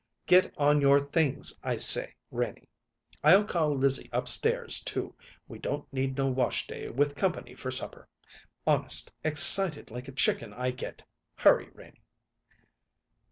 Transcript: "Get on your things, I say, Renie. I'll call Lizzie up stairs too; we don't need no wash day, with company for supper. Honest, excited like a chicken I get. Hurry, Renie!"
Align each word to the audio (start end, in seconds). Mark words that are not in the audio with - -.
"Get 0.25 0.51
on 0.57 0.81
your 0.81 0.99
things, 0.99 1.53
I 1.61 1.77
say, 1.77 2.15
Renie. 2.31 2.67
I'll 3.23 3.43
call 3.45 3.77
Lizzie 3.77 4.09
up 4.11 4.27
stairs 4.27 4.79
too; 4.79 5.13
we 5.47 5.59
don't 5.59 5.85
need 5.93 6.17
no 6.17 6.25
wash 6.25 6.65
day, 6.65 6.89
with 6.89 7.15
company 7.15 7.53
for 7.53 7.69
supper. 7.69 8.07
Honest, 8.65 9.11
excited 9.23 9.91
like 9.91 10.07
a 10.07 10.11
chicken 10.13 10.53
I 10.53 10.71
get. 10.71 11.03
Hurry, 11.35 11.69
Renie!" 11.75 12.01